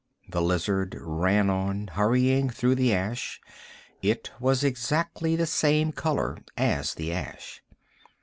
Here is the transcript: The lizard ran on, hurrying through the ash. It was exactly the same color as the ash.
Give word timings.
The 0.29 0.41
lizard 0.41 0.97
ran 0.99 1.51
on, 1.51 1.85
hurrying 1.89 2.49
through 2.49 2.73
the 2.73 2.91
ash. 2.91 3.39
It 4.01 4.31
was 4.39 4.63
exactly 4.63 5.35
the 5.35 5.45
same 5.45 5.91
color 5.91 6.37
as 6.57 6.95
the 6.95 7.13
ash. 7.13 7.61